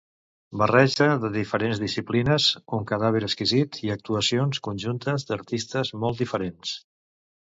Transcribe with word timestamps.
Barreja 0.59 1.09
de 1.25 1.29
diferents 1.35 1.81
disciplines, 1.83 2.47
un 2.77 2.87
“cadàver 2.93 3.21
exquisit” 3.27 3.79
i 3.89 3.93
actuacions 3.97 4.61
conjuntes 4.69 5.29
d'artistes 5.29 5.93
molt 6.07 6.25
diferents. 6.25 6.75